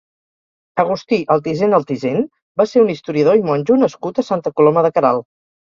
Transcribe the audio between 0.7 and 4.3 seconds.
Agustí Altisent Altisent va ser un historiador i monjo nascut a